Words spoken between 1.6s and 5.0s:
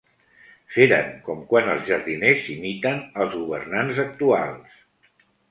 els jardiners imiten els governants actuals.